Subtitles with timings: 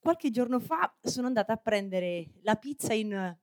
[0.00, 3.36] qualche giorno fa sono andata a prendere la pizza in,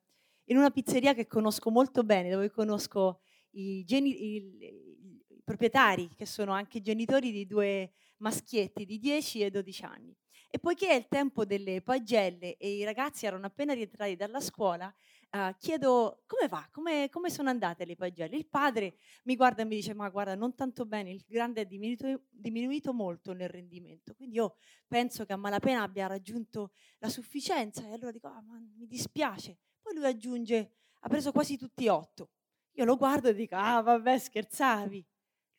[0.45, 6.25] in una pizzeria che conosco molto bene, dove conosco i, geni- i, i proprietari, che
[6.25, 10.15] sono anche genitori di due maschietti di 10 e 12 anni.
[10.49, 14.93] E poiché è il tempo delle pagelle e i ragazzi erano appena rientrati dalla scuola,
[15.37, 18.35] uh, chiedo come va, come, come, sono andate le pagelle.
[18.35, 21.65] Il padre mi guarda e mi dice, ma guarda, non tanto bene, il grande è
[21.65, 24.55] diminuito, diminuito molto nel rendimento, quindi io
[24.87, 29.57] penso che a malapena abbia raggiunto la sufficienza e allora dico, ah, ma mi dispiace.
[29.81, 32.31] Poi lui aggiunge, ha preso quasi tutti otto.
[32.73, 35.05] Io lo guardo e dico, ah vabbè, scherzavi.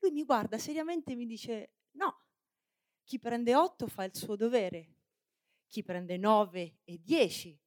[0.01, 2.23] Lui mi guarda seriamente e mi dice, no,
[3.05, 4.95] chi prende 8 fa il suo dovere,
[5.67, 7.59] chi prende 9 e 10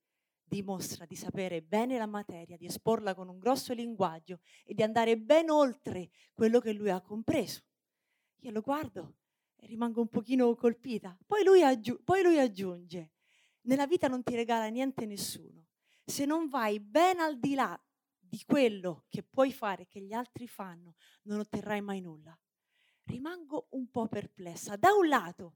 [0.51, 5.17] dimostra di sapere bene la materia, di esporla con un grosso linguaggio e di andare
[5.17, 7.61] ben oltre quello che lui ha compreso.
[8.41, 9.15] Io lo guardo
[9.55, 11.17] e rimango un pochino colpita.
[11.25, 13.11] Poi lui, aggiu- poi lui aggiunge,
[13.61, 15.67] nella vita non ti regala niente nessuno.
[16.03, 17.81] Se non vai ben al di là
[18.19, 22.37] di quello che puoi fare, che gli altri fanno, non otterrai mai nulla
[23.05, 24.75] rimango un po' perplessa.
[24.75, 25.55] Da un lato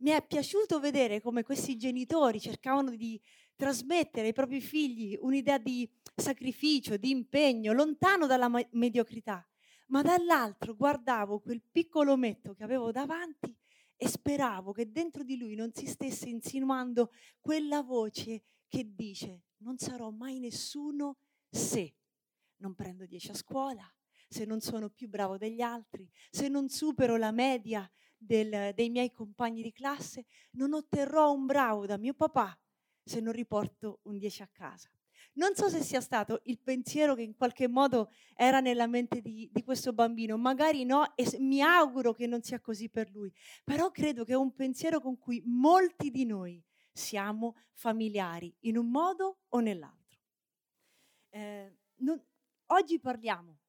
[0.00, 3.20] mi è piaciuto vedere come questi genitori cercavano di
[3.54, 9.46] trasmettere ai propri figli un'idea di sacrificio, di impegno, lontano dalla me- mediocrità,
[9.88, 13.54] ma dall'altro guardavo quel piccolo ometto che avevo davanti
[13.96, 19.76] e speravo che dentro di lui non si stesse insinuando quella voce che dice non
[19.76, 21.18] sarò mai nessuno
[21.50, 21.96] se
[22.56, 23.94] non prendo 10 a scuola,
[24.28, 27.90] se non sono più bravo degli altri, se non supero la media
[28.20, 32.56] del, dei miei compagni di classe, non otterrò un bravo da mio papà
[33.02, 34.90] se non riporto un 10 a casa.
[35.34, 39.48] Non so se sia stato il pensiero che in qualche modo era nella mente di,
[39.52, 43.32] di, questo bambino, magari no, e mi auguro che non sia così per lui,
[43.64, 48.90] però credo che è un pensiero con cui molti di noi siamo familiari, in un
[48.90, 50.20] modo o nell'altro.
[51.30, 52.20] Eh, non,
[52.66, 53.60] oggi parliamo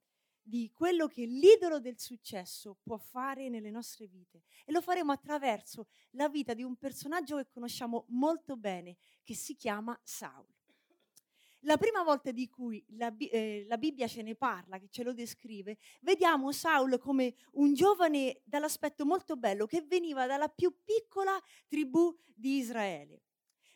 [0.42, 5.88] di quello che l'idolo del successo può fare nelle nostre vite e lo faremo attraverso
[6.12, 10.48] la vita di un personaggio che conosciamo molto bene, che si chiama Saul.
[11.66, 15.14] La prima volta di cui la, eh, la, Bibbia ce ne parla, che ce lo
[15.14, 22.18] descrive, vediamo Saul come un giovane dall'aspetto molto bello che veniva dalla più piccola tribù
[22.34, 23.22] di Israele.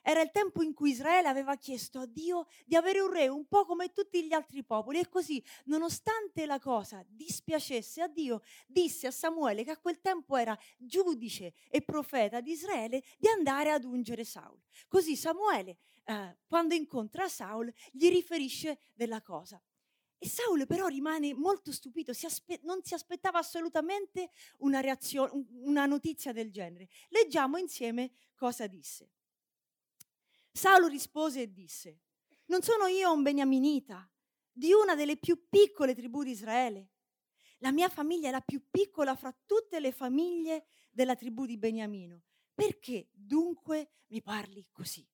[0.08, 3.48] Era il tempo in cui Israele aveva chiesto a Dio di avere un re un
[3.48, 9.08] po' come tutti gli altri popoli e così, nonostante la cosa dispiacesse a Dio, disse
[9.08, 13.84] a Samuele, che a quel tempo era giudice e profeta di Israele, di andare ad
[13.84, 14.62] ungere Saul.
[14.88, 19.60] Così Samuele, eh, quando incontra Saul, gli riferisce della cosa.
[20.20, 24.30] E Saul però rimane molto stupito, si aspe- non si aspettava assolutamente
[24.60, 26.90] una, reazione, una notizia del genere.
[27.10, 29.15] Leggiamo insieme cosa disse.
[30.58, 32.00] Saulo rispose e disse,
[32.46, 34.10] non sono io un beniaminita
[34.50, 36.92] di una delle più piccole tribù di Israele.
[37.58, 42.24] La mia famiglia è la più piccola fra tutte le famiglie della tribù di Beniamino.
[42.54, 45.06] Perché dunque mi parli così?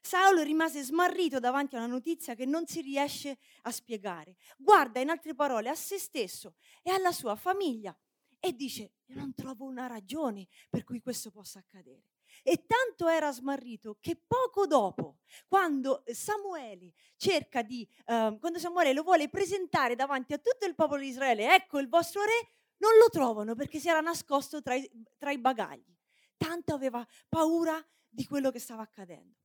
[0.00, 4.36] Saulo rimase smarrito davanti a una notizia che non si riesce a spiegare.
[4.56, 7.94] Guarda in altre parole a se stesso e alla sua famiglia
[8.38, 12.06] e dice, non trovo una ragione per cui questo possa accadere.
[12.42, 15.18] E tanto era smarrito che poco dopo,
[15.48, 21.00] quando Samuele cerca di, uh, quando Samuele lo vuole presentare davanti a tutto il popolo
[21.00, 24.90] di Israele, ecco il vostro re, non lo trovano perché si era nascosto tra i,
[25.18, 25.94] tra i bagagli.
[26.36, 29.36] Tanto aveva paura di quello che stava accadendo.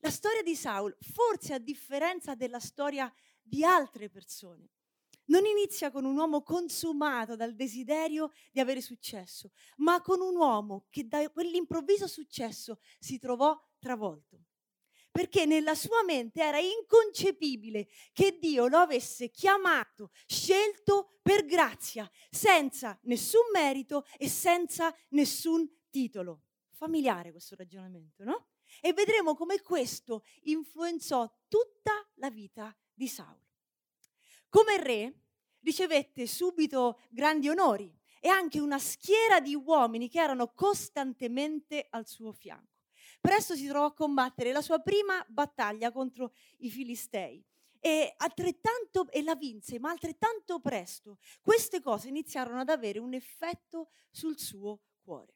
[0.00, 4.70] La storia di Saul, forse a differenza della storia di altre persone,
[5.26, 10.86] non inizia con un uomo consumato dal desiderio di avere successo, ma con un uomo
[10.90, 14.40] che da quell'improvviso successo si trovò travolto.
[15.10, 22.98] Perché nella sua mente era inconcepibile che Dio lo avesse chiamato, scelto per grazia, senza
[23.04, 26.42] nessun merito e senza nessun titolo.
[26.70, 28.48] Familiare questo ragionamento, no?
[28.82, 33.45] E vedremo come questo influenzò tutta la vita di Saulo.
[34.56, 35.12] Come re
[35.60, 42.32] ricevette subito grandi onori e anche una schiera di uomini che erano costantemente al suo
[42.32, 42.78] fianco.
[43.20, 47.44] Presto si trovò a combattere la sua prima battaglia contro i Filistei
[47.78, 53.90] e, altrettanto, e la vinse, ma altrettanto presto queste cose iniziarono ad avere un effetto
[54.10, 55.35] sul suo cuore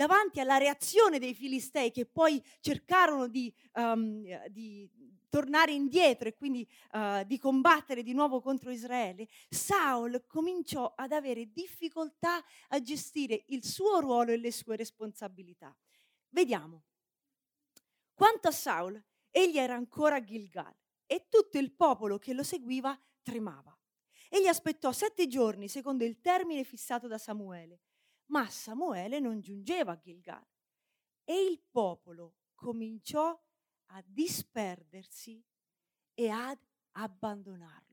[0.00, 4.88] davanti alla reazione dei Filistei che poi cercarono di, um, di
[5.28, 11.52] tornare indietro e quindi uh, di combattere di nuovo contro Israele, Saul cominciò ad avere
[11.52, 15.76] difficoltà a gestire il suo ruolo e le sue responsabilità.
[16.30, 16.84] Vediamo.
[18.14, 18.98] Quanto a Saul,
[19.30, 20.74] egli era ancora a Gilgal
[21.04, 23.78] e tutto il popolo che lo seguiva tremava.
[24.30, 27.80] Egli aspettò sette giorni secondo il termine fissato da Samuele,
[28.30, 30.46] ma Samuele non giungeva a Gilgal
[31.24, 33.38] e il popolo cominciò
[33.92, 35.42] a disperdersi
[36.14, 36.58] e ad
[36.92, 37.88] abbandonarlo.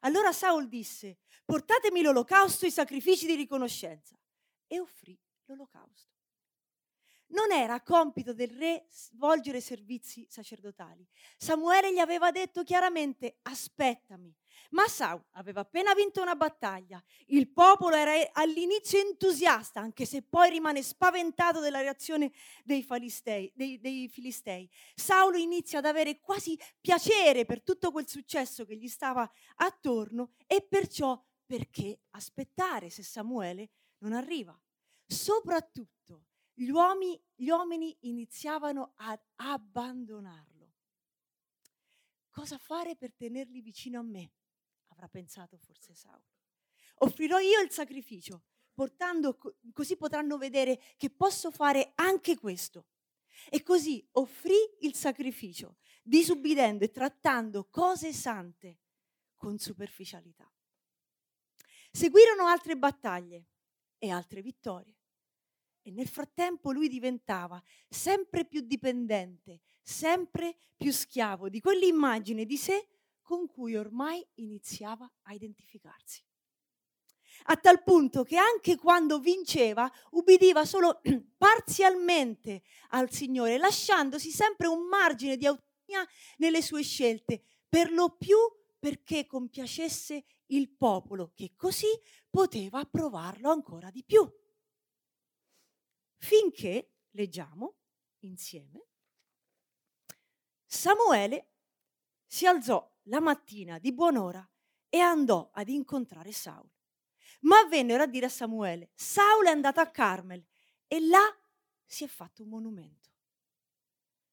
[0.00, 4.18] Allora Saul disse, portatemi l'olocausto e i sacrifici di riconoscenza
[4.66, 6.10] e offrì l'olocausto.
[7.28, 11.06] Non era compito del re svolgere servizi sacerdotali.
[11.36, 14.34] Samuele gli aveva detto chiaramente aspettami.
[14.70, 17.02] Ma Saul aveva appena vinto una battaglia.
[17.26, 22.32] Il popolo era all'inizio entusiasta, anche se poi rimane spaventato dalla reazione
[22.64, 24.68] dei, falistei, dei, dei filistei.
[24.94, 30.62] Saulo inizia ad avere quasi piacere per tutto quel successo che gli stava attorno e
[30.62, 34.58] perciò perché aspettare se Samuele non arriva?
[35.06, 40.72] Soprattutto gli uomini, gli uomini iniziavano ad abbandonarlo.
[42.30, 44.32] Cosa fare per tenerli vicino a me?
[45.02, 46.22] Avrà pensato forse Saulo.
[46.98, 49.36] Offrirò io il sacrificio, portando,
[49.72, 52.86] così potranno vedere che posso fare anche questo.
[53.50, 58.78] E così offrì il sacrificio, disubbidendo e trattando cose sante
[59.36, 60.48] con superficialità.
[61.90, 63.46] Seguirono altre battaglie
[63.98, 64.96] e altre vittorie.
[65.82, 72.86] E nel frattempo lui diventava sempre più dipendente, sempre più schiavo di quell'immagine di sé
[73.22, 76.22] con cui ormai iniziava a identificarsi.
[77.44, 81.00] A tal punto che anche quando vinceva ubbidiva solo
[81.38, 88.36] parzialmente al Signore, lasciandosi sempre un margine di autonomia nelle sue scelte, per lo più
[88.78, 91.86] perché compiacesse il popolo, che così
[92.28, 94.30] poteva approvarlo ancora di più
[96.22, 97.74] finché, leggiamo
[98.20, 98.86] insieme,
[100.64, 101.50] Samuele
[102.26, 104.48] si alzò la mattina di buon'ora
[104.88, 106.70] e andò ad incontrare Saul.
[107.40, 110.44] Ma vennero a dire a Samuele, Saul è andato a Carmel
[110.86, 111.24] e là
[111.84, 113.10] si è fatto un monumento.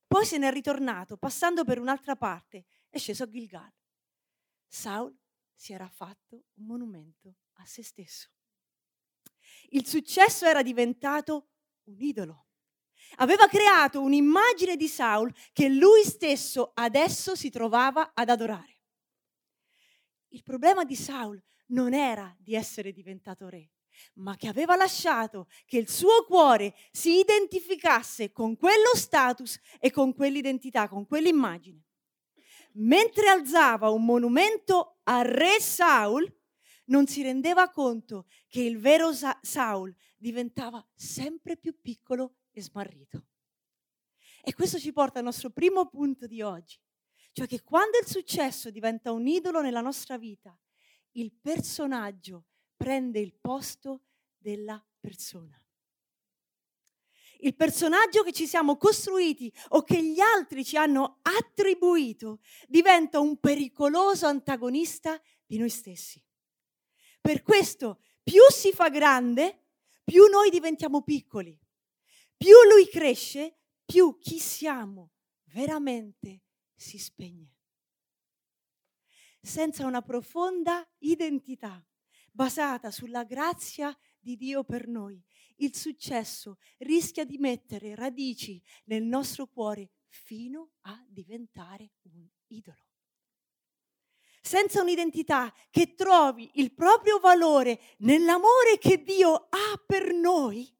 [0.05, 3.71] Poi se n'è ritornato, passando per un'altra parte, è sceso a Gilgal.
[4.67, 5.15] Saul
[5.53, 8.29] si era fatto un monumento a se stesso.
[9.69, 11.49] Il successo era diventato
[11.83, 12.48] un idolo.
[13.17, 18.77] Aveva creato un'immagine di Saul che lui stesso adesso si trovava ad adorare.
[20.29, 23.71] Il problema di Saul non era di essere diventato re,
[24.15, 30.13] ma che aveva lasciato che il suo cuore si identificasse con quello status e con
[30.13, 31.83] quell'identità, con quell'immagine.
[32.73, 36.31] Mentre alzava un monumento al re Saul,
[36.85, 39.11] non si rendeva conto che il vero
[39.41, 43.25] Saul diventava sempre più piccolo e smarrito.
[44.41, 46.79] E questo ci porta al nostro primo punto di oggi,
[47.33, 50.57] cioè che quando il successo diventa un idolo nella nostra vita,
[51.11, 52.45] il personaggio
[52.75, 54.03] prende il posto
[54.37, 55.61] della persona.
[57.41, 63.37] Il personaggio che ci siamo costruiti o che gli altri ci hanno attribuito diventa un
[63.37, 66.21] pericoloso antagonista di noi stessi.
[67.21, 69.67] Per questo più si fa grande,
[70.03, 71.58] più noi diventiamo piccoli.
[72.39, 75.11] Più lui cresce, più chi siamo
[75.51, 77.57] veramente si spegne.
[79.41, 81.85] Senza una profonda identità
[82.31, 85.21] basata sulla grazia di Dio per noi,
[85.57, 92.87] il successo rischia di mettere radici nel nostro cuore fino a diventare un idolo
[94.41, 100.73] senza un'identità che trovi il proprio valore nell'amore che Dio ha per noi,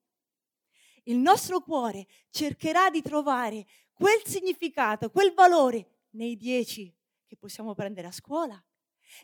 [1.10, 6.94] il nostro cuore cercherà di trovare quel significato, quel valore nei dieci
[7.26, 8.64] che possiamo prendere a scuola,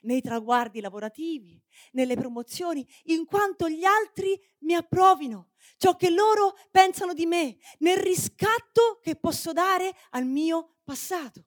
[0.01, 1.61] nei traguardi lavorativi,
[1.91, 7.97] nelle promozioni, in quanto gli altri mi approvino, ciò che loro pensano di me, nel
[7.97, 11.45] riscatto che posso dare al mio passato.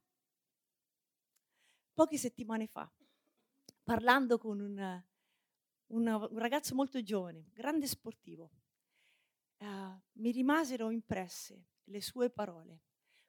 [1.92, 2.90] Poche settimane fa,
[3.82, 5.02] parlando con un,
[5.88, 8.50] un, ragazzo molto giovane, grande sportivo,
[9.58, 12.82] uh, mi rimasero impresse le sue parole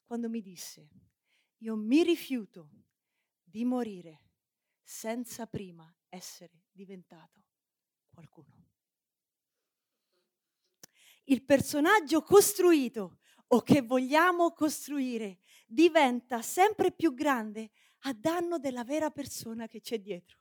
[0.04, 0.90] quando mi disse,
[1.58, 2.70] io mi rifiuto
[3.44, 4.28] di morire
[4.82, 7.44] senza prima essere diventato
[8.10, 8.68] qualcuno.
[11.26, 17.70] Il personaggio costruito o che vogliamo costruire diventa sempre più grande
[18.04, 20.39] a danno della vera persona che c'è dietro.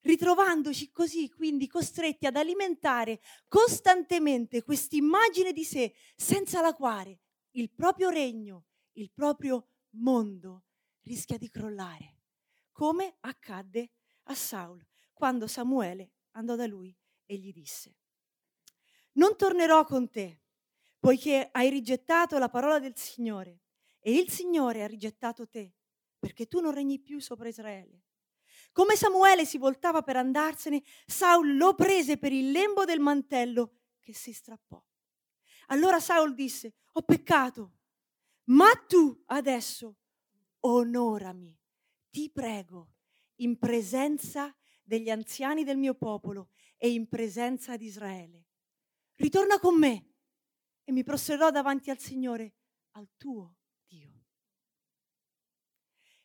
[0.00, 7.20] Ritrovandoci così, quindi costretti ad alimentare costantemente questa immagine di sé, senza la quale
[7.52, 10.64] il proprio regno, il proprio mondo
[11.02, 12.18] rischia di crollare,
[12.70, 13.90] come accadde
[14.24, 17.96] a Saul quando Samuele andò da lui e gli disse,
[19.12, 20.42] non tornerò con te,
[20.98, 23.62] poiché hai rigettato la parola del Signore
[23.98, 25.74] e il Signore ha rigettato te,
[26.18, 28.04] perché tu non regni più sopra Israele.
[28.72, 34.14] Come Samuele si voltava per andarsene, Saul lo prese per il lembo del mantello che
[34.14, 34.82] si strappò.
[35.68, 37.78] Allora Saul disse, ho peccato,
[38.44, 39.96] ma tu adesso
[40.60, 41.58] onorami,
[42.10, 42.94] ti prego,
[43.36, 48.46] in presenza degli anziani del mio popolo e in presenza di Israele.
[49.16, 50.14] Ritorna con me
[50.84, 52.54] e mi prosterò davanti al Signore,
[52.92, 53.56] al tuo
[53.86, 54.24] Dio.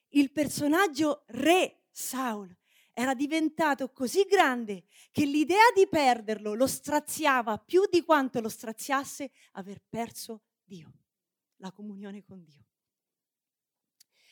[0.10, 2.54] Il personaggio re Saul
[2.92, 9.32] era diventato così grande che l'idea di perderlo lo straziava più di quanto lo straziasse
[9.54, 10.92] aver perso Dio,
[11.58, 12.66] la comunione con Dio.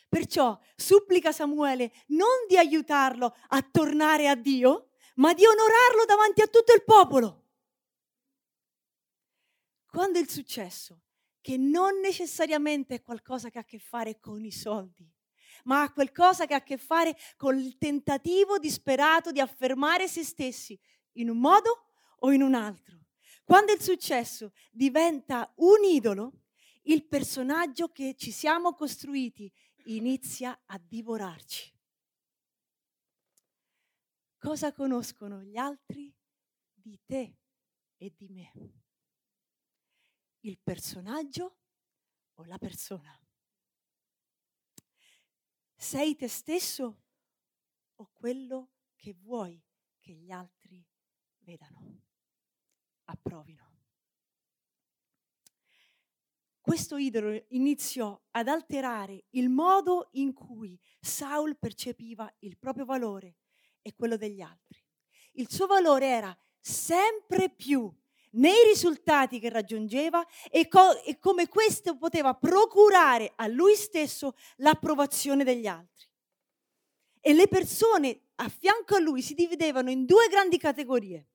[0.09, 6.47] Perciò supplica Samuele non di aiutarlo a tornare a Dio, ma di onorarlo davanti a
[6.47, 7.47] tutto il popolo.
[9.85, 11.01] Quando il successo,
[11.41, 15.09] che non necessariamente è qualcosa che ha a che fare con i soldi,
[15.65, 20.23] ma ha qualcosa che ha a che fare con il tentativo disperato di affermare se
[20.23, 20.79] stessi
[21.13, 21.87] in un modo
[22.19, 22.99] o in un altro.
[23.43, 26.43] Quando il successo diventa un idolo,
[26.83, 29.51] il personaggio che ci siamo costruiti
[29.85, 31.71] inizia a divorarci.
[34.37, 36.11] Cosa conoscono gli altri
[36.73, 37.37] di te
[37.97, 38.51] e di me?
[40.39, 41.57] Il personaggio
[42.35, 43.20] o la persona?
[45.81, 47.01] Sei te stesso
[47.95, 49.59] o quello che vuoi
[49.99, 50.85] che gli altri
[51.39, 52.03] vedano,
[53.05, 53.69] approvino?
[56.61, 63.39] questo idolo iniziò ad alterare il modo in cui Saul percepiva il proprio valore
[63.81, 64.79] e quello degli altri.
[65.33, 67.91] Il suo valore era sempre più
[68.31, 75.43] nei risultati che raggiungeva e, co- e come questo poteva procurare a lui stesso l'approvazione
[75.43, 76.07] degli altri.
[77.19, 81.27] E le persone a fianco a lui si dividevano in due grandi categorie.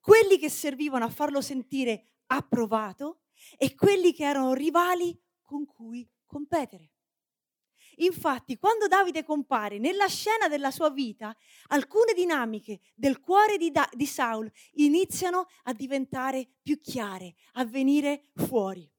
[0.00, 3.20] Quelli che servivano a farlo sentire approvato
[3.56, 6.91] e quelli che erano rivali con cui competere.
[7.96, 11.34] Infatti, quando Davide compare nella scena della sua vita,
[11.68, 18.30] alcune dinamiche del cuore di, da- di Saul iniziano a diventare più chiare, a venire
[18.34, 18.90] fuori.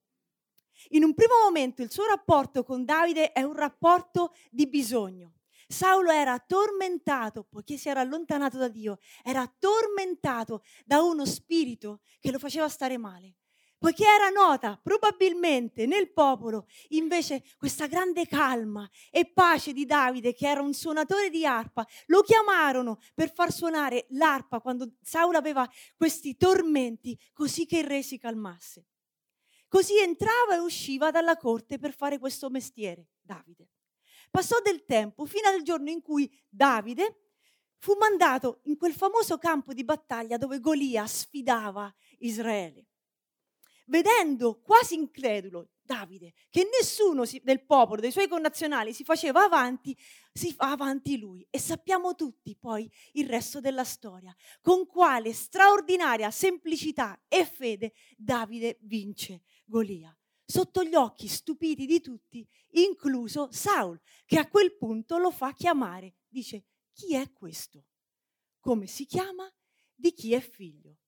[0.89, 5.35] In un primo momento il suo rapporto con Davide è un rapporto di bisogno.
[5.67, 12.31] Saulo era tormentato, poiché si era allontanato da Dio, era tormentato da uno spirito che
[12.31, 13.37] lo faceva stare male
[13.83, 20.47] poiché era nota probabilmente nel popolo invece questa grande calma e pace di Davide, che
[20.47, 26.37] era un suonatore di arpa, lo chiamarono per far suonare l'arpa quando Saulo aveva questi
[26.37, 28.85] tormenti, così che il re si calmasse.
[29.67, 33.67] Così entrava e usciva dalla corte per fare questo mestiere, Davide.
[34.31, 37.31] Passò del tempo fino al giorno in cui Davide
[37.79, 42.85] fu mandato in quel famoso campo di battaglia dove Golia sfidava Israele
[43.85, 49.97] vedendo quasi incredulo Davide che nessuno del popolo, dei suoi connazionali si faceva avanti,
[50.31, 51.45] si fa avanti lui.
[51.49, 58.77] E sappiamo tutti poi il resto della storia, con quale straordinaria semplicità e fede Davide
[58.83, 60.15] vince Golia.
[60.45, 66.15] Sotto gli occhi stupiti di tutti, incluso Saul, che a quel punto lo fa chiamare.
[66.27, 67.85] Dice, chi è questo?
[68.59, 69.51] Come si chiama?
[69.93, 70.99] Di chi è figlio?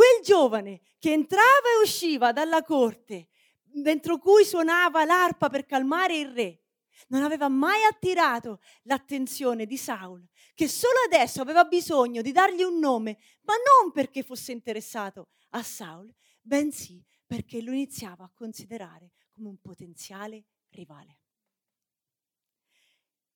[0.00, 1.44] Quel giovane che entrava
[1.76, 3.28] e usciva dalla corte,
[3.60, 6.62] dentro cui suonava l'arpa per calmare il re,
[7.08, 12.78] non aveva mai attirato l'attenzione di Saul, che solo adesso aveva bisogno di dargli un
[12.78, 19.50] nome, ma non perché fosse interessato a Saul, bensì perché lo iniziava a considerare come
[19.50, 21.19] un potenziale rivale.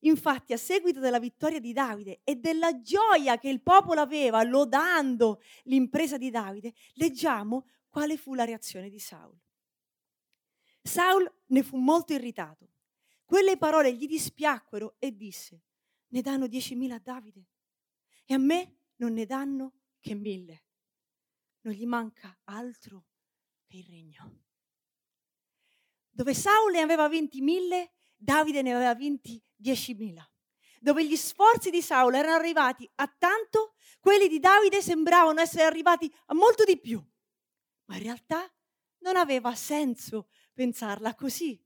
[0.04, 5.40] Infatti, a seguito della vittoria di Davide e della gioia che il popolo aveva lodando
[5.64, 9.38] l'impresa di Davide, leggiamo quale fu la reazione di Saul.
[10.82, 12.73] Saul ne fu molto irritato.
[13.25, 15.62] Quelle parole gli dispiacquero e disse,
[16.08, 17.46] ne danno diecimila a Davide
[18.26, 20.64] e a me non ne danno che mille.
[21.62, 23.06] Non gli manca altro
[23.64, 24.42] che il regno.
[26.11, 27.93] Dove Saul ne aveva vinti mille,
[28.25, 30.19] Davide ne aveva vinti 10.000.
[30.81, 36.12] Dove gli sforzi di Saulo erano arrivati a tanto, quelli di Davide sembravano essere arrivati
[36.26, 37.02] a molto di più.
[37.87, 38.50] Ma in realtà
[39.00, 41.62] non aveva senso pensarla così.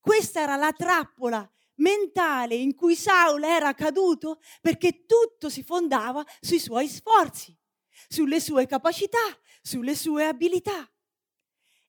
[0.00, 6.58] Questa era la trappola mentale in cui Saul era caduto perché tutto si fondava sui
[6.58, 7.56] suoi sforzi,
[8.08, 9.24] sulle sue capacità,
[9.62, 10.90] sulle sue abilità.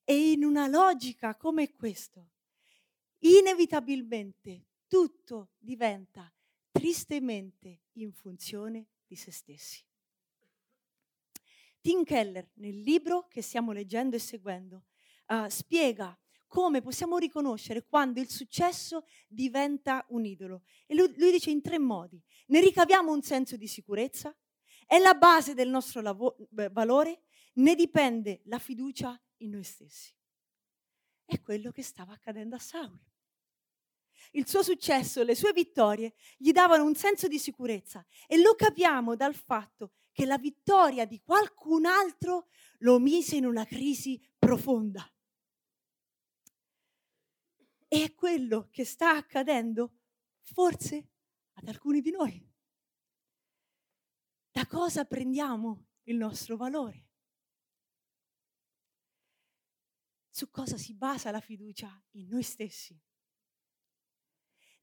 [0.04, 2.24] E in una logica come questa,
[3.24, 6.32] inevitabilmente tutto diventa
[6.72, 9.84] tristemente in funzione di se stessi.
[11.82, 14.86] Tim Keller, nel libro che stiamo leggendo e seguendo,
[15.28, 20.62] uh, spiega come possiamo riconoscere quando il successo diventa un idolo.
[20.86, 22.22] E lui, lui, dice in tre modi.
[22.48, 24.36] Ne ricaviamo un senso di sicurezza,
[24.86, 26.38] è la base del nostro lavo-
[26.72, 30.14] valore, ne dipende la fiducia in noi stessi.
[31.26, 33.00] È quello che stava accadendo a Saul.
[34.32, 39.16] Il suo successo, le sue vittorie gli davano un senso di sicurezza e lo capiamo
[39.16, 42.48] dal fatto che la vittoria di qualcun altro
[42.80, 45.08] lo mise in una crisi profonda.
[47.88, 50.00] E è quello che sta accadendo
[50.42, 51.10] forse
[51.54, 52.52] ad alcuni di noi.
[54.52, 57.08] Da cosa prendiamo il nostro valore?
[60.30, 63.00] Su cosa si basa la fiducia in noi stessi?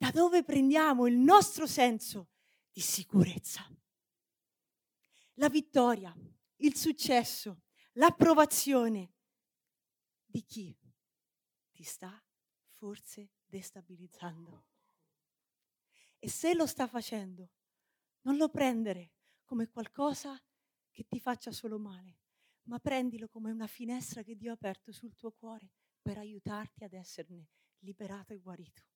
[0.01, 2.31] Da dove prendiamo il nostro senso
[2.73, 3.71] di sicurezza?
[5.35, 6.17] La vittoria,
[6.57, 9.13] il successo, l'approvazione
[10.25, 10.75] di chi
[11.71, 12.19] ti sta
[12.71, 14.65] forse destabilizzando.
[16.19, 17.51] E se lo sta facendo,
[18.23, 19.13] non lo prendere
[19.45, 20.43] come qualcosa
[20.91, 22.21] che ti faccia solo male,
[22.69, 26.95] ma prendilo come una finestra che Dio ha aperto sul tuo cuore per aiutarti ad
[26.95, 28.90] esserne liberato e guarito.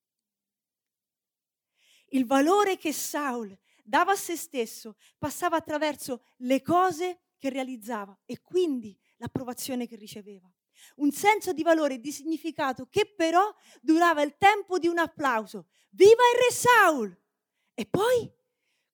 [2.14, 8.40] Il valore che Saul dava a se stesso passava attraverso le cose che realizzava e
[8.40, 10.48] quindi l'approvazione che riceveva
[10.96, 15.66] un senso di valore e di significato che però durava il tempo di un applauso.
[15.90, 17.22] Viva il re Saul!
[17.74, 18.30] E poi,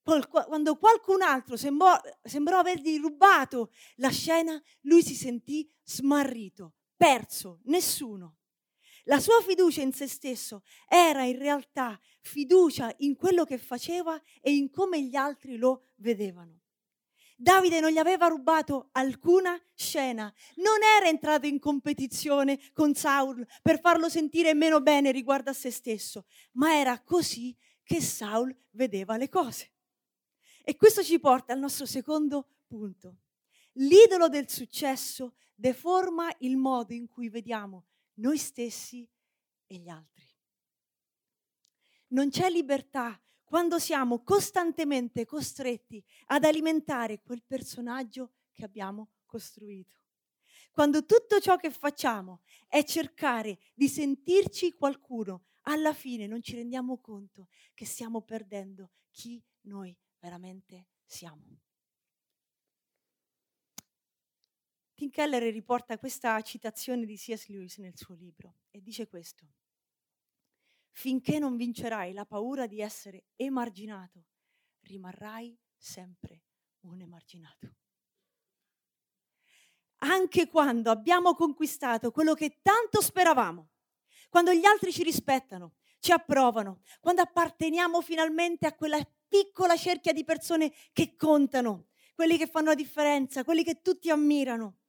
[0.02, 8.39] quando qualcun altro sembrò, sembrò avergli rubato la scena, lui si sentì smarrito, perso, nessuno.
[9.04, 14.54] La sua fiducia in se stesso era in realtà fiducia in quello che faceva e
[14.54, 16.60] in come gli altri lo vedevano.
[17.36, 23.80] Davide non gli aveva rubato alcuna scena, non era entrato in competizione con Saul per
[23.80, 29.30] farlo sentire meno bene riguardo a se stesso, ma era così che Saul vedeva le
[29.30, 29.72] cose.
[30.62, 33.20] E questo ci porta al nostro secondo punto.
[33.74, 37.86] L'idolo del successo deforma il modo in cui vediamo
[38.20, 39.08] noi stessi
[39.66, 40.28] e gli altri.
[42.08, 49.96] Non c'è libertà quando siamo costantemente costretti ad alimentare quel personaggio che abbiamo costruito.
[50.70, 56.98] Quando tutto ciò che facciamo è cercare di sentirci qualcuno, alla fine non ci rendiamo
[57.00, 61.60] conto che stiamo perdendo chi noi veramente siamo.
[65.00, 67.46] Tim Keller riporta questa citazione di C.S.
[67.46, 69.46] Lewis nel suo libro e dice questo
[70.90, 74.26] finché non vincerai la paura di essere emarginato,
[74.80, 76.42] rimarrai sempre
[76.80, 77.76] un emarginato.
[80.00, 83.70] Anche quando abbiamo conquistato quello che tanto speravamo,
[84.28, 90.24] quando gli altri ci rispettano, ci approvano, quando apparteniamo finalmente a quella piccola cerchia di
[90.24, 94.79] persone che contano, quelli che fanno la differenza, quelli che tutti ammirano.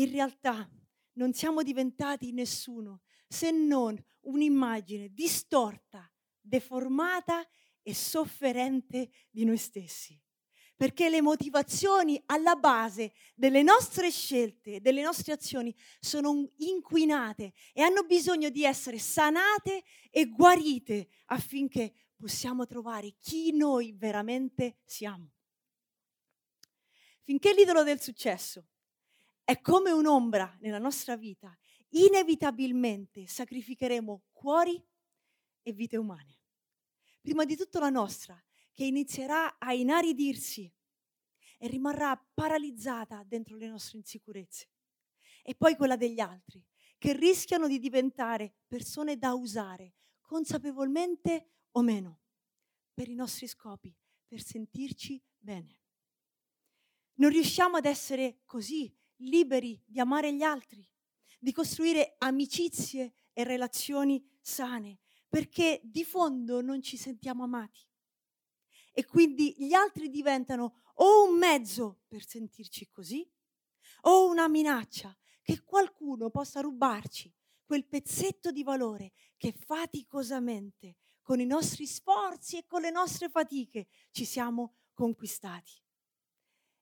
[0.00, 0.66] In realtà
[1.14, 6.10] non siamo diventati nessuno se non un'immagine distorta,
[6.40, 7.46] deformata
[7.82, 10.18] e sofferente di noi stessi.
[10.74, 18.02] Perché le motivazioni alla base delle nostre scelte, delle nostre azioni, sono inquinate e hanno
[18.04, 25.30] bisogno di essere sanate e guarite affinché possiamo trovare chi noi veramente siamo.
[27.22, 28.66] Finché l'idolo del successo
[29.50, 31.52] è come un'ombra nella nostra vita
[31.88, 34.80] inevitabilmente sacrificheremo cuori
[35.60, 36.38] e vite umane.
[37.20, 38.40] Prima di tutto la nostra,
[38.72, 40.72] che inizierà a inaridirsi
[41.58, 44.68] e rimarrà paralizzata dentro le nostre insicurezze.
[45.42, 46.64] E poi quella degli altri,
[46.96, 52.20] che rischiano di diventare persone da usare, consapevolmente o meno,
[52.94, 53.92] per i nostri scopi,
[54.28, 55.80] per sentirci bene.
[57.14, 60.86] Non riusciamo ad essere così liberi di amare gli altri
[61.40, 67.80] di costruire amicizie e relazioni sane, perché di fondo non ci sentiamo amati.
[68.92, 73.28] E quindi gli altri diventano o un mezzo per sentirci così,
[74.02, 81.46] o una minaccia che qualcuno possa rubarci quel pezzetto di valore che faticosamente, con i
[81.46, 85.72] nostri sforzi e con le nostre fatiche, ci siamo conquistati.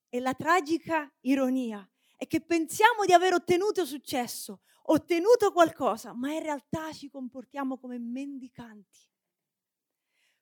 [0.08, 6.42] E la tragica ironia è che pensiamo di aver ottenuto successo, ottenuto qualcosa, ma in
[6.42, 8.98] realtà ci comportiamo come mendicanti,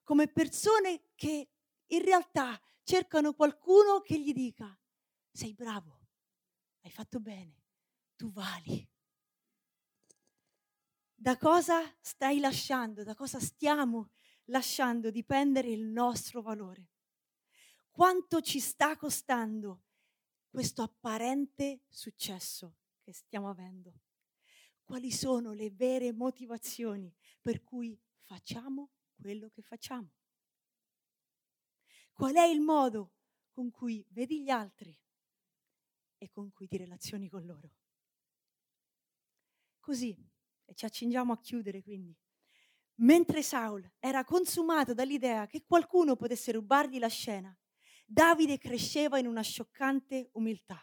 [0.03, 1.51] come persone che
[1.85, 4.75] in realtà cercano qualcuno che gli dica,
[5.31, 6.01] sei bravo,
[6.81, 7.65] hai fatto bene,
[8.17, 8.89] tu vali.
[11.15, 14.13] Da cosa stai lasciando, da cosa stiamo
[14.45, 16.93] lasciando dipendere il nostro valore?
[17.91, 19.83] Quanto ci sta costando
[20.57, 24.01] questo apparente successo che stiamo avendo?
[24.83, 30.15] Quali sono le vere motivazioni per cui facciamo quello che facciamo?
[32.11, 33.17] Qual è il modo
[33.51, 34.99] con cui vedi gli altri
[36.17, 37.75] e con cui ti relazioni con loro?
[39.79, 40.17] Così,
[40.65, 42.17] e ci accingiamo a chiudere quindi.
[43.01, 47.55] Mentre Saul era consumato dall'idea che qualcuno potesse rubargli la scena,
[48.09, 50.81] Davide cresceva in una scioccante umiltà.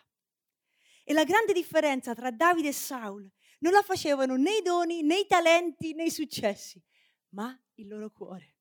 [1.05, 5.19] E la grande differenza tra Davide e Saul non la facevano né i doni, né
[5.19, 6.83] i talenti, né i successi,
[7.29, 8.55] ma il loro cuore.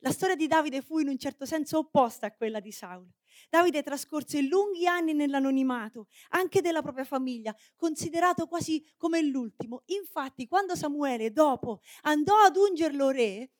[0.00, 3.08] La storia di Davide fu in un certo senso opposta a quella di Saul.
[3.48, 9.82] Davide trascorse lunghi anni nell'anonimato, anche della propria famiglia, considerato quasi come l'ultimo.
[9.86, 13.52] Infatti, quando Samuele dopo andò ad ungerlo re,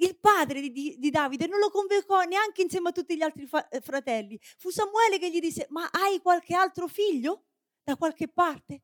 [0.00, 3.68] il padre di, di, Davide non lo convocò neanche insieme a tutti gli altri fa,
[3.68, 4.38] eh, fratelli.
[4.56, 7.44] Fu Samuele che gli disse, ma hai qualche altro figlio
[7.82, 8.82] da qualche parte?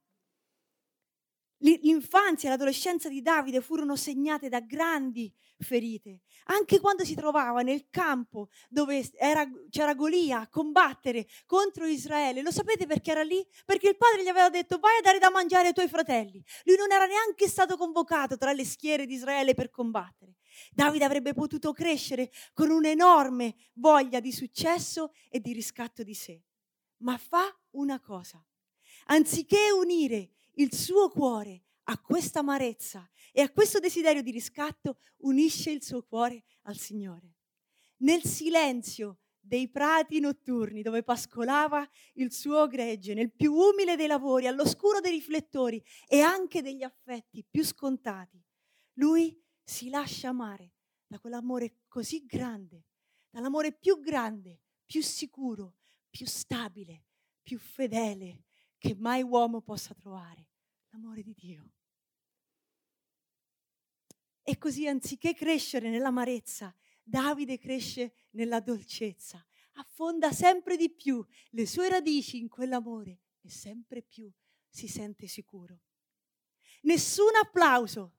[1.64, 6.20] L'infanzia e l'adolescenza di Davide furono segnate da grandi ferite.
[6.44, 12.50] Anche quando si trovava nel campo dove era, c'era Golia a combattere contro Israele, lo
[12.50, 13.42] sapete perché era lì?
[13.64, 16.44] Perché il padre gli aveva detto vai a dare da mangiare ai tuoi fratelli.
[16.64, 20.34] Lui non era neanche stato convocato tra le schiere di Israele per combattere.
[20.70, 26.42] Davide avrebbe potuto crescere con un'enorme voglia di successo e di riscatto di sé.
[26.98, 28.44] Ma fa una cosa.
[29.06, 35.70] Anziché unire il suo cuore a questa amarezza e a questo desiderio di riscatto, unisce
[35.70, 37.36] il suo cuore al Signore.
[37.98, 44.46] Nel silenzio dei prati notturni dove pascolava il suo gregge, nel più umile dei lavori,
[44.46, 48.42] all'oscuro dei riflettori e anche degli affetti più scontati,
[48.94, 50.72] lui si lascia amare
[51.06, 52.86] da quell'amore così grande,
[53.28, 55.74] dall'amore più grande, più sicuro,
[56.08, 57.04] più stabile,
[57.42, 58.44] più fedele
[58.84, 60.50] che mai uomo possa trovare,
[60.90, 61.70] l'amore di Dio.
[64.42, 69.42] E così anziché crescere nell'amarezza, Davide cresce nella dolcezza,
[69.76, 74.30] affonda sempre di più le sue radici in quell'amore e sempre più
[74.68, 75.80] si sente sicuro.
[76.82, 78.16] Nessun applauso,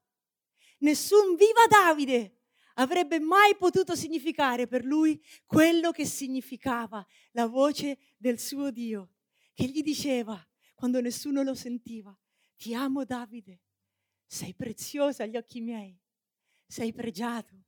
[0.79, 2.39] nessun viva Davide
[2.75, 9.11] avrebbe mai potuto significare per lui quello che significava la voce del suo Dio,
[9.53, 10.43] che gli diceva
[10.75, 12.15] quando nessuno lo sentiva,
[12.55, 13.61] ti amo Davide,
[14.25, 15.99] sei preziosa agli occhi miei,
[16.67, 17.63] sei pregiato.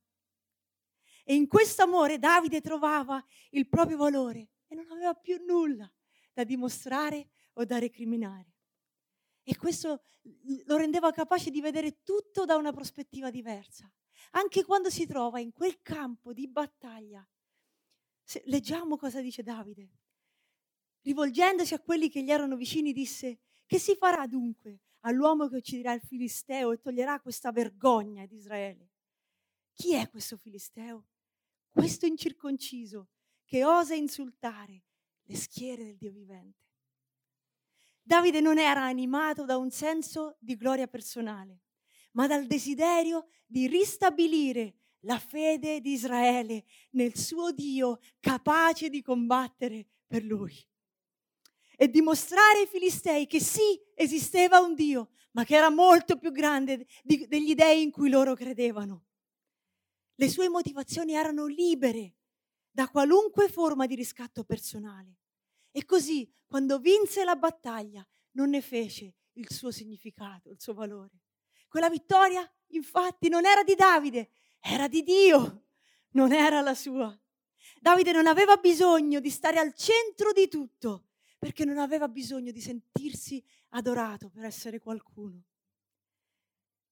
[1.24, 5.90] E in questo amore Davide trovava il proprio valore e non aveva più nulla
[6.32, 8.54] da dimostrare o da recriminare.
[9.42, 10.02] E questo
[10.66, 13.90] lo rendeva capace di vedere tutto da una prospettiva diversa.
[14.32, 17.26] Anche quando si trova in quel campo di battaglia.
[18.44, 19.90] Leggiamo cosa dice Davide
[21.02, 25.92] rivolgendosi a quelli che gli erano vicini, disse, che si farà dunque all'uomo che ucciderà
[25.92, 28.90] il Filisteo e toglierà questa vergogna di Israele?
[29.74, 31.06] Chi è questo Filisteo?
[31.68, 33.08] Questo incirconciso
[33.44, 34.82] che osa insultare
[35.22, 36.66] le schiere del Dio vivente.
[38.02, 41.60] Davide non era animato da un senso di gloria personale,
[42.12, 49.86] ma dal desiderio di ristabilire la fede di Israele nel suo Dio capace di combattere
[50.06, 50.56] per lui
[51.80, 56.88] e dimostrare ai filistei che sì, esisteva un Dio, ma che era molto più grande
[57.04, 59.04] di, degli dei in cui loro credevano.
[60.16, 62.16] Le sue motivazioni erano libere
[62.68, 65.18] da qualunque forma di riscatto personale.
[65.70, 71.20] E così, quando vinse la battaglia, non ne fece il suo significato, il suo valore.
[71.68, 75.66] Quella vittoria, infatti, non era di Davide, era di Dio,
[76.14, 77.16] non era la sua.
[77.80, 81.07] Davide non aveva bisogno di stare al centro di tutto,
[81.38, 85.44] perché non aveva bisogno di sentirsi adorato per essere qualcuno.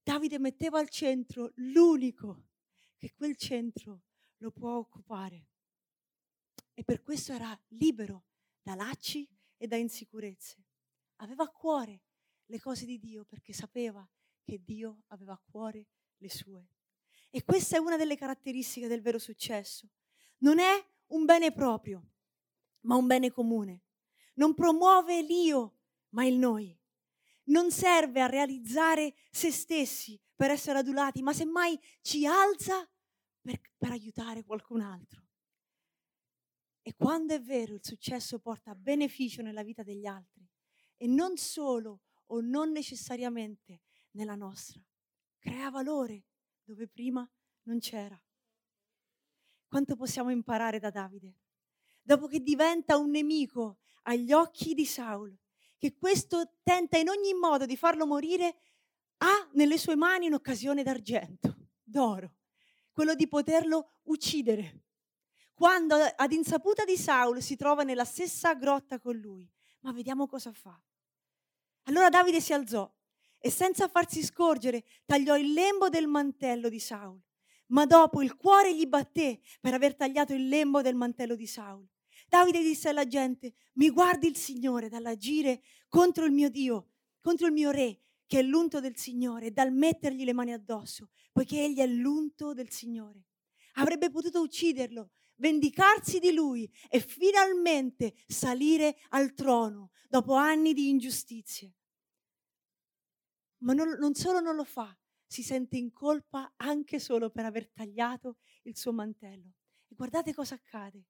[0.03, 2.51] Davide metteva al centro l'unico
[2.97, 4.05] che quel centro
[4.39, 5.49] lo può occupare.
[6.75, 8.27] E per questo era libero
[8.63, 10.65] da lacci e da insicurezze.
[11.17, 12.03] aveva a cuore
[12.47, 14.07] le cose di Dio perché sapeva
[14.43, 16.69] che Dio aveva a cuore le sue.
[17.31, 19.89] E questa è una delle caratteristiche del vero successo.
[20.39, 22.13] Non è un bene proprio,
[22.83, 23.86] ma un bene comune.
[24.37, 25.77] Non promuove l'io,
[26.11, 26.79] ma il noi.
[27.45, 32.89] Non serve a realizzare se stessi per essere adulati, ma semmai ci alza
[33.41, 35.25] per, per aiutare qualcun altro.
[36.83, 40.47] E quando è vero il successo porta beneficio nella vita degli altri
[40.97, 44.81] e non solo o non necessariamente nella nostra,
[45.39, 46.27] crea valore
[46.63, 47.29] dove prima
[47.63, 48.21] non c'era.
[49.67, 51.39] Quanto possiamo imparare da Davide?
[52.03, 55.37] Dopo che diventa un nemico agli occhi di Saul,
[55.79, 58.57] che questo tenta in ogni modo di farlo morire,
[59.19, 62.35] ha nelle sue mani un'occasione d'argento, d'oro,
[62.93, 64.83] quello di poterlo uccidere.
[65.55, 69.49] Quando ad insaputa di Saul si trova nella stessa grotta con lui,
[69.81, 70.79] ma vediamo cosa fa.
[71.85, 72.93] Allora Davide si alzò
[73.39, 77.21] e senza farsi scorgere tagliò il lembo del mantello di Saul.
[77.69, 81.89] Ma dopo il cuore gli batté per aver tagliato il lembo del mantello di Saul.
[82.29, 87.53] Davide disse alla gente, mi guardi il Signore dall'agire contro il mio Dio, contro il
[87.53, 91.87] mio re, che è l'unto del Signore, dal mettergli le mani addosso, poiché egli è
[91.87, 93.27] l'unto del Signore.
[93.75, 101.75] Avrebbe potuto ucciderlo, vendicarsi di lui e finalmente salire al trono dopo anni di ingiustizie.
[103.59, 107.69] Ma non, non solo non lo fa, si sente in colpa anche solo per aver
[107.71, 109.53] tagliato il suo mantello.
[109.89, 111.05] E guardate cosa accade.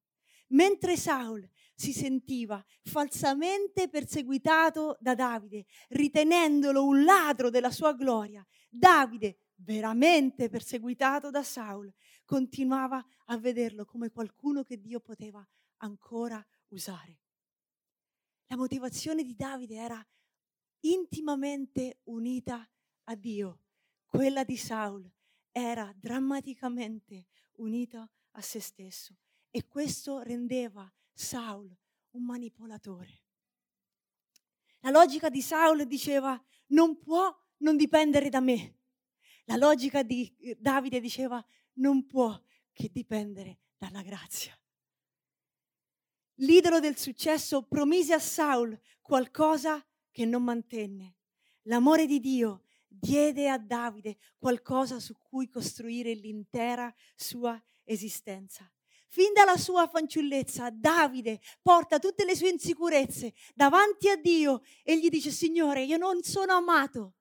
[0.49, 9.39] Mentre Saul si sentiva falsamente perseguitato da Davide, ritenendolo un ladro della sua gloria, Davide,
[9.57, 11.93] veramente perseguitato da Saul,
[12.25, 15.47] continuava a vederlo come qualcuno che Dio poteva
[15.79, 17.21] ancora usare.
[18.47, 20.07] La motivazione di Davide era
[20.81, 22.67] intimamente unita
[23.05, 23.61] a Dio.
[24.07, 25.11] Quella di Saul
[25.51, 29.17] era drammaticamente unita a se stesso
[29.57, 31.75] e questo rendeva Saul
[32.11, 33.23] un manipolatore.
[34.81, 38.81] La logica di Saul diceva non può non dipendere da me.
[39.45, 41.42] La logica di eh, Davide diceva
[41.77, 42.38] non può
[42.71, 44.55] che dipendere dalla grazia.
[46.40, 51.16] L'idolo del successo promise a Saul qualcosa che non mantenne.
[51.62, 58.71] L'amore di Dio diede a Davide qualcosa su cui costruire l'intera sua esistenza.
[59.09, 65.09] Fin dalla sua fanciullezza, Davide porta tutte le sue insicurezze davanti a Dio e gli
[65.09, 67.14] dice, Signore, io non sono amato,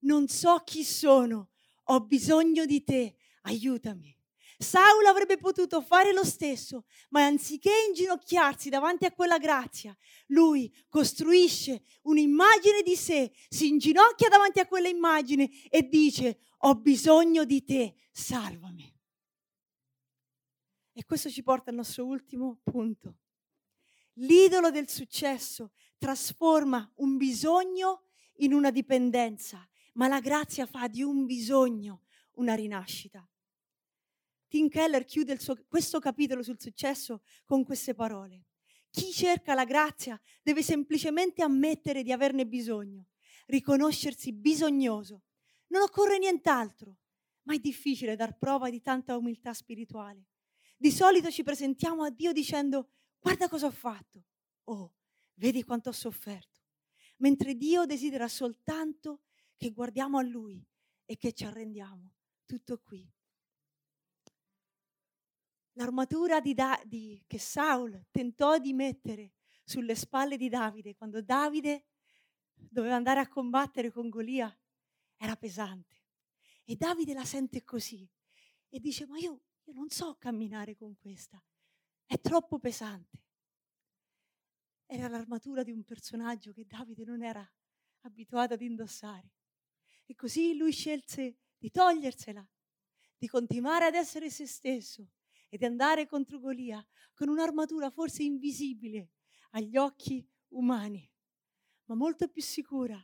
[0.00, 1.50] non so chi sono,
[1.84, 4.16] ho bisogno di te, aiutami.
[4.62, 9.96] Saulo avrebbe potuto fare lo stesso, ma anziché inginocchiarsi davanti a quella grazia,
[10.28, 17.44] lui costruisce un'immagine di sé, si inginocchia davanti a quella immagine e dice, ho bisogno
[17.44, 18.91] di te, salvami.
[20.92, 23.16] E questo ci porta al nostro ultimo punto.
[24.16, 28.04] L'idolo del successo trasforma un bisogno
[28.36, 32.02] in una dipendenza, ma la grazia fa di un bisogno
[32.32, 33.26] una rinascita.
[34.48, 38.48] Tim Keller chiude suo, questo capitolo sul successo con queste parole.
[38.90, 43.08] Chi cerca la grazia deve semplicemente ammettere di averne bisogno,
[43.46, 45.22] riconoscersi bisognoso.
[45.68, 46.98] Non occorre nient'altro,
[47.44, 50.26] ma è difficile dar prova di tanta umiltà spirituale.
[50.82, 52.88] Di solito ci presentiamo a Dio dicendo
[53.20, 54.24] guarda cosa ho fatto,
[54.64, 54.94] oh,
[55.34, 56.58] vedi quanto ho sofferto,
[57.18, 59.20] mentre Dio desidera soltanto
[59.56, 60.60] che guardiamo a Lui
[61.04, 62.14] e che ci arrendiamo.
[62.44, 63.08] Tutto qui
[65.74, 71.84] l'armatura di da- di, che Saul tentò di mettere sulle spalle di Davide quando Davide
[72.54, 74.52] doveva andare a combattere con Golia
[75.16, 76.02] era pesante.
[76.64, 78.04] E Davide la sente così
[78.68, 81.42] e dice, ma io, io non so camminare con questa,
[82.04, 83.24] è troppo pesante.
[84.86, 87.48] Era l'armatura di un personaggio che Davide non era
[88.00, 89.32] abituato ad indossare.
[90.04, 92.46] E così lui scelse di togliersela,
[93.16, 95.12] di continuare ad essere se stesso
[95.48, 99.12] e di andare contro Golia con un'armatura forse invisibile
[99.50, 101.08] agli occhi umani,
[101.84, 103.00] ma molto più sicura,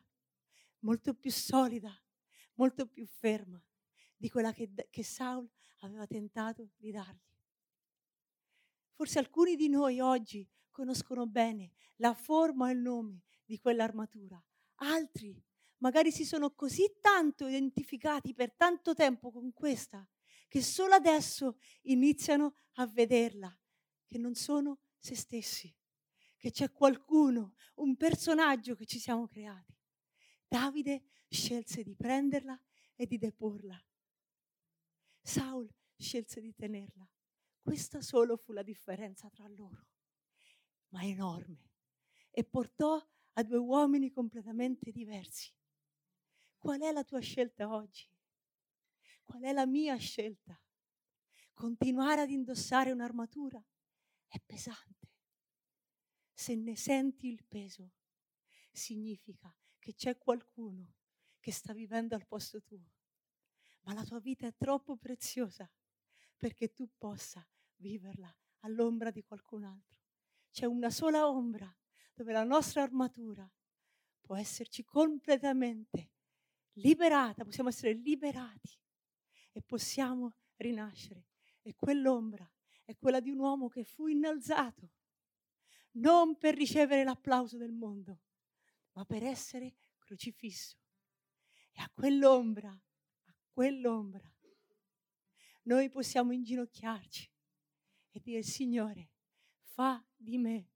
[0.80, 1.92] molto più solida,
[2.54, 3.62] molto più ferma
[4.16, 7.26] di quella che, che Saul aveva tentato di dargli.
[8.92, 14.42] Forse alcuni di noi oggi conoscono bene la forma e il nome di quell'armatura,
[14.76, 15.40] altri
[15.78, 20.06] magari si sono così tanto identificati per tanto tempo con questa
[20.48, 23.56] che solo adesso iniziano a vederla,
[24.06, 25.72] che non sono se stessi,
[26.36, 29.76] che c'è qualcuno, un personaggio che ci siamo creati.
[30.46, 32.58] Davide scelse di prenderla
[32.94, 33.80] e di deporla.
[35.28, 37.06] Saul scelse di tenerla.
[37.60, 39.88] Questa solo fu la differenza tra loro,
[40.88, 41.68] ma enorme.
[42.30, 42.98] E portò
[43.34, 45.52] a due uomini completamente diversi.
[46.56, 48.10] Qual è la tua scelta oggi?
[49.22, 50.58] Qual è la mia scelta?
[51.52, 53.62] Continuare ad indossare un'armatura
[54.28, 55.10] è pesante.
[56.32, 57.92] Se ne senti il peso,
[58.72, 60.94] significa che c'è qualcuno
[61.38, 62.96] che sta vivendo al posto tuo.
[63.88, 65.66] Ma la tua vita è troppo preziosa
[66.36, 67.42] perché tu possa
[67.76, 69.96] viverla all'ombra di qualcun altro.
[70.50, 71.74] C'è una sola ombra
[72.12, 73.50] dove la nostra armatura
[74.20, 76.10] può esserci completamente
[76.72, 78.78] liberata, possiamo essere liberati
[79.52, 81.28] e possiamo rinascere.
[81.62, 82.46] E quell'ombra
[82.84, 84.92] è quella di un uomo che fu innalzato,
[85.92, 88.20] non per ricevere l'applauso del mondo,
[88.92, 90.76] ma per essere crocifisso.
[91.72, 92.78] E a quell'ombra,
[93.58, 94.32] quell'ombra,
[95.64, 97.28] noi possiamo inginocchiarci
[98.12, 99.10] e dire, Signore,
[99.62, 100.70] fa di me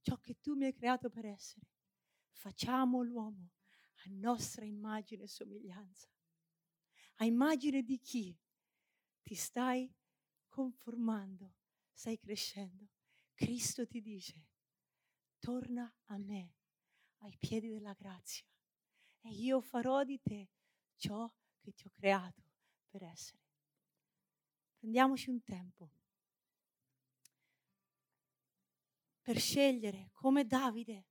[0.00, 1.70] ciò che tu mi hai creato per essere.
[2.32, 3.52] Facciamo l'uomo
[3.98, 6.08] a nostra immagine e somiglianza.
[7.18, 8.36] A immagine di chi
[9.22, 9.94] ti stai
[10.48, 11.54] conformando,
[11.92, 12.88] stai crescendo.
[13.32, 14.48] Cristo ti dice,
[15.38, 16.56] torna a me,
[17.18, 18.44] ai piedi della grazia,
[19.20, 20.50] e io farò di te
[20.96, 21.32] ciò
[21.64, 22.42] che ti ho creato
[22.88, 23.40] per essere.
[24.76, 25.90] Prendiamoci un tempo
[29.22, 31.06] per scegliere, come Davide,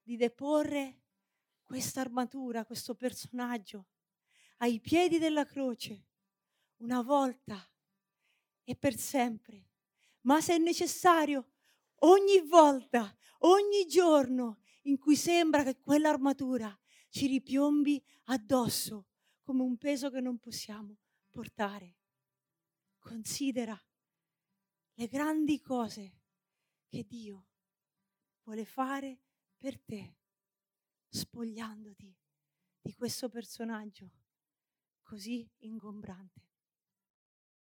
[0.00, 1.00] di deporre
[1.64, 3.88] questa armatura, questo personaggio
[4.58, 6.06] ai piedi della croce,
[6.76, 7.68] una volta
[8.62, 9.70] e per sempre.
[10.20, 11.54] Ma se è necessario,
[12.04, 19.06] ogni volta, ogni giorno in cui sembra che quell'armatura ci ripiombi addosso
[19.52, 20.96] come un peso che non possiamo
[21.28, 21.98] portare.
[22.98, 23.78] Considera
[24.94, 26.20] le grandi cose
[26.86, 27.48] che Dio
[28.44, 29.20] vuole fare
[29.58, 30.16] per te,
[31.06, 32.16] spogliandoti
[32.80, 34.10] di questo personaggio
[35.02, 36.51] così ingombrante.